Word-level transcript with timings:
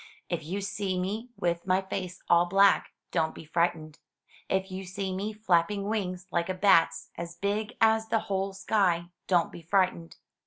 If 0.29 0.43
you 0.43 0.61
see 0.61 0.99
me 0.99 1.29
with 1.37 1.67
my 1.67 1.83
face 1.83 2.23
all 2.27 2.47
black, 2.47 2.89
don't 3.11 3.35
be 3.35 3.45
frightened. 3.45 3.99
If 4.49 4.71
you 4.71 4.83
see 4.83 5.15
nie 5.15 5.31
flapping 5.31 5.83
wings 5.87 6.25
like 6.31 6.49
a 6.49 6.55
bat's, 6.55 7.11
as 7.19 7.35
big 7.35 7.77
as 7.79 8.07
the 8.07 8.21
whole 8.21 8.51
sky, 8.53 9.09
don't 9.27 9.51
be 9.51 9.61
frightened. 9.61 10.17